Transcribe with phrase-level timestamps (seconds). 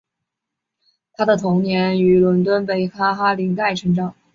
[1.13, 4.15] 她童年于伦敦北部哈林盖成长。